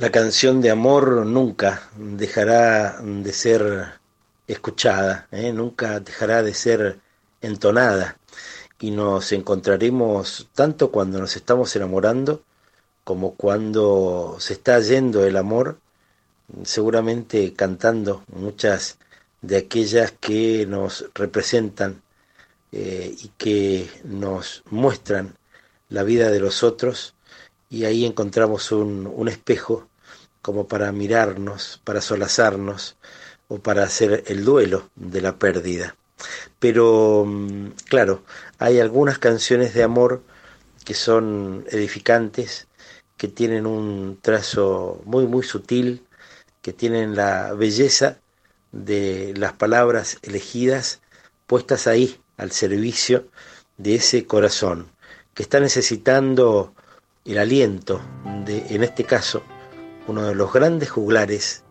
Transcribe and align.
La 0.00 0.10
canción 0.10 0.62
de 0.62 0.70
amor 0.70 1.26
nunca 1.26 1.90
dejará 1.94 3.02
de 3.02 3.34
ser 3.34 4.00
escuchada, 4.46 5.28
¿eh? 5.30 5.52
nunca 5.52 6.00
dejará 6.00 6.42
de 6.42 6.54
ser 6.54 6.98
entonada 7.42 8.16
y 8.78 8.92
nos 8.92 9.30
encontraremos 9.32 10.48
tanto 10.54 10.90
cuando 10.90 11.18
nos 11.18 11.36
estamos 11.36 11.76
enamorando 11.76 12.42
como 13.04 13.34
cuando 13.34 14.38
se 14.40 14.54
está 14.54 14.80
yendo 14.80 15.26
el 15.26 15.36
amor, 15.36 15.78
seguramente 16.62 17.52
cantando 17.52 18.24
muchas 18.28 18.96
de 19.42 19.58
aquellas 19.58 20.12
que 20.12 20.64
nos 20.64 21.10
representan 21.14 22.00
eh, 22.72 23.14
y 23.22 23.28
que 23.36 23.90
nos 24.04 24.62
muestran 24.70 25.36
la 25.90 26.04
vida 26.04 26.30
de 26.30 26.40
los 26.40 26.62
otros 26.62 27.14
y 27.68 27.84
ahí 27.84 28.06
encontramos 28.06 28.72
un, 28.72 29.06
un 29.06 29.28
espejo 29.28 29.89
como 30.42 30.66
para 30.66 30.92
mirarnos, 30.92 31.80
para 31.84 32.00
solazarnos 32.00 32.96
o 33.48 33.58
para 33.58 33.84
hacer 33.84 34.24
el 34.26 34.44
duelo 34.44 34.90
de 34.96 35.20
la 35.20 35.38
pérdida. 35.38 35.96
Pero, 36.58 37.24
mm, 37.26 37.70
claro, 37.88 38.22
hay 38.58 38.80
algunas 38.80 39.18
canciones 39.18 39.74
de 39.74 39.82
amor 39.82 40.22
que 40.84 40.94
son 40.94 41.64
edificantes, 41.70 42.68
que 43.16 43.28
tienen 43.28 43.66
un 43.66 44.18
trazo 44.20 45.02
muy, 45.04 45.26
muy 45.26 45.42
sutil, 45.42 46.06
que 46.62 46.72
tienen 46.72 47.16
la 47.16 47.52
belleza 47.54 48.18
de 48.72 49.34
las 49.36 49.52
palabras 49.54 50.18
elegidas 50.22 51.00
puestas 51.46 51.86
ahí 51.86 52.20
al 52.36 52.52
servicio 52.52 53.28
de 53.76 53.96
ese 53.96 54.26
corazón 54.26 54.90
que 55.34 55.42
está 55.42 55.60
necesitando 55.60 56.74
el 57.24 57.38
aliento 57.38 58.00
de, 58.44 58.66
en 58.74 58.82
este 58.82 59.04
caso, 59.04 59.42
uno 60.10 60.24
de 60.24 60.34
los 60.34 60.52
grandes 60.52 60.90
juglares 60.90 61.62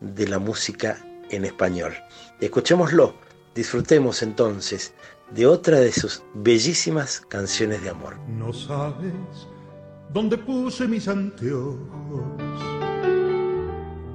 de 0.00 0.28
la 0.28 0.38
música 0.38 0.98
en 1.30 1.46
español. 1.46 1.94
Escuchémoslo, 2.40 3.14
disfrutemos 3.54 4.22
entonces 4.22 4.92
de 5.30 5.46
otra 5.46 5.80
de 5.80 5.92
sus 5.92 6.22
bellísimas 6.34 7.22
canciones 7.28 7.82
de 7.82 7.88
amor. 7.88 8.18
No 8.28 8.52
sabes 8.52 9.14
dónde 10.12 10.36
puse 10.36 10.86
mis 10.86 11.08
anteojos. 11.08 11.78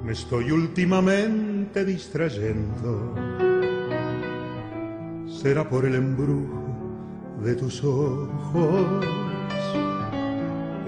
Me 0.05 0.11
estoy 0.11 0.51
últimamente 0.51 1.83
distrayendo. 1.83 3.15
Será 5.27 5.67
por 5.67 5.85
el 5.85 5.95
embrujo 5.95 6.61
de 7.43 7.55
tus 7.55 7.83
ojos. 7.83 9.30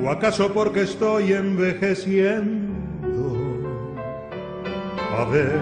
¿O 0.04 0.10
acaso 0.10 0.52
porque 0.54 0.82
estoy 0.82 1.32
envejeciendo? 1.32 2.74
A 5.18 5.24
ver, 5.26 5.62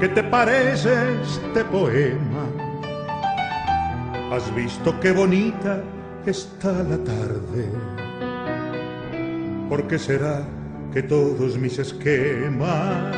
¿qué 0.00 0.08
te 0.08 0.22
parece 0.22 0.94
este 1.20 1.64
poema? 1.64 2.46
¿Has 4.32 4.54
visto 4.54 4.98
qué 5.00 5.12
bonita 5.12 5.82
está 6.24 6.72
la 6.82 6.96
tarde? 6.96 7.68
¿Por 9.68 9.86
qué 9.86 9.98
será 9.98 10.42
que 10.94 11.02
todos 11.02 11.58
mis 11.58 11.78
esquemas 11.78 13.14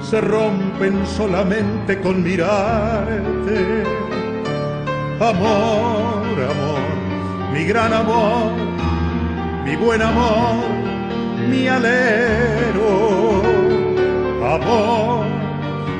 se 0.00 0.22
rompen 0.22 1.06
solamente 1.06 2.00
con 2.00 2.22
mirarte? 2.22 3.82
Amor, 5.20 6.24
amor, 6.50 7.52
mi 7.52 7.64
gran 7.64 7.92
amor, 7.92 8.52
mi 9.72 9.78
buen 9.78 10.02
amor, 10.02 10.68
mi 11.48 11.66
alero. 11.66 13.42
Amor, 14.54 15.24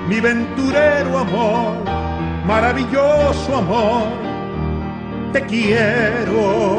mi 0.08 0.20
venturero 0.20 1.18
amor 1.18 1.76
maravilloso 2.46 3.56
amor, 3.56 4.08
te 5.32 5.40
quiero. 5.46 6.78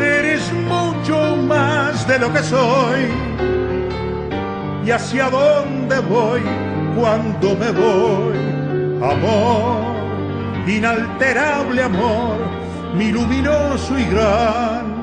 Eres 0.00 0.52
mucho 0.74 1.36
más 1.36 2.06
de 2.08 2.18
lo 2.18 2.32
que 2.32 2.42
soy 2.42 3.02
y 4.84 4.90
hacia 4.90 5.30
dónde 5.30 6.00
voy 6.00 6.42
cuando 6.98 7.54
me 7.54 7.70
voy. 7.70 8.38
Amor, 9.14 9.82
inalterable 10.66 11.82
amor, 11.82 12.38
mi 12.96 13.12
luminoso 13.12 13.96
y 13.96 14.04
gran 14.04 14.95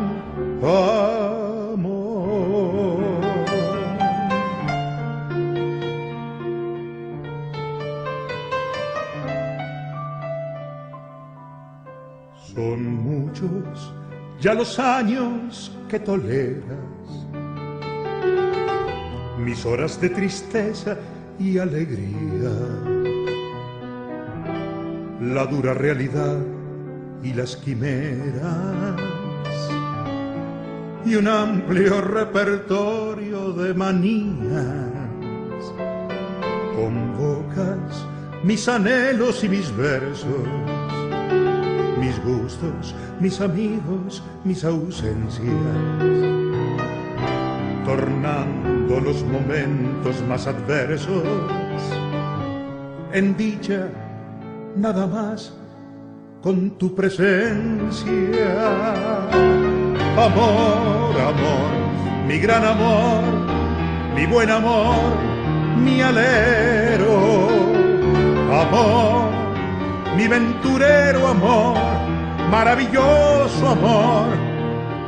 ya 14.44 14.53
los 14.53 14.78
años 14.78 15.72
que 15.88 16.00
toleras, 16.00 16.63
mis 19.40 19.66
horas 19.66 20.00
de 20.02 20.09
tristeza 20.09 20.97
y 21.40 21.57
alegría, 21.57 22.52
la 25.22 25.46
dura 25.46 25.73
realidad 25.73 26.38
y 27.23 27.34
las 27.34 27.56
quimeras, 27.56 29.22
y 31.06 31.16
un 31.16 31.28
amplio 31.28 32.02
repertorio 32.02 33.53
de 33.53 33.74
manías. 33.74 34.91
Convocas 36.75 38.06
mis 38.44 38.68
anhelos 38.68 39.44
y 39.44 39.50
mis 39.50 39.75
versos 39.75 40.47
mis 42.03 42.22
gustos, 42.24 42.94
mis 43.19 43.40
amigos, 43.40 44.22
mis 44.44 44.64
ausencias, 44.66 45.47
tornando 47.85 49.00
los 49.00 49.24
momentos 49.24 50.22
más 50.28 50.47
adversos 50.47 51.24
en 53.14 53.38
dicha 53.38 53.90
nada 54.75 55.08
más 55.08 55.53
con 56.41 56.72
tu 56.72 56.94
presencia. 56.94 58.03
Amor, 60.16 61.19
amor, 61.19 61.72
mi 62.28 62.38
gran 62.38 62.63
amor, 62.63 63.24
mi 64.16 64.28
buen 64.28 64.47
amor, 64.51 65.18
mi 65.75 66.01
alero. 66.01 67.50
Amor, 68.52 69.31
mi 70.16 70.28
venturero 70.28 71.28
amor, 71.28 71.78
maravilloso 72.52 73.69
amor, 73.69 74.28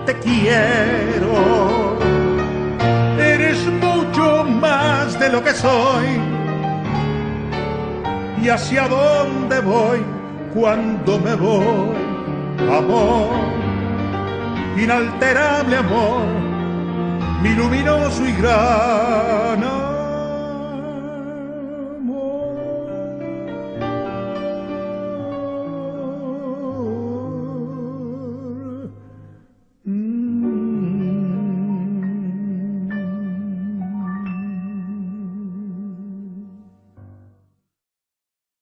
te 0.07 0.15
quiero. 0.15 1.99
Eres 3.19 3.63
mucho 3.67 4.43
más 4.43 5.19
de 5.19 5.29
lo 5.29 5.43
que 5.43 5.53
soy. 5.53 6.19
Y 8.41 8.49
hacia 8.49 8.87
dónde 8.87 9.59
voy 9.59 10.03
cuando 10.51 11.19
me 11.19 11.35
voy, 11.35 11.93
amor, 12.75 13.54
inalterable 14.77 15.77
amor, 15.77 16.25
mi 17.41 17.53
luminoso 17.53 18.25
y 18.25 18.33
gran 18.33 19.63